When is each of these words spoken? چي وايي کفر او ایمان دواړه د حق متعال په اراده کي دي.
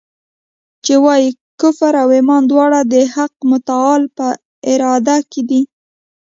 چي 0.83 0.95
وايي 1.03 1.29
کفر 1.61 1.93
او 2.03 2.09
ایمان 2.17 2.43
دواړه 2.51 2.79
د 2.91 2.95
حق 3.15 3.33
متعال 3.51 4.01
په 4.17 4.27
اراده 4.71 5.17
کي 5.31 5.41
دي. 5.49 5.61